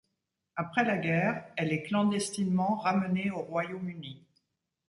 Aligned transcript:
Après 0.55 0.83
la 0.83 0.97
guerre, 0.97 1.45
elle 1.57 1.71
est 1.71 1.83
clandestinement 1.83 2.73
ramenée 2.73 3.29
au 3.29 3.43
Royaume-Uni. 3.43 4.19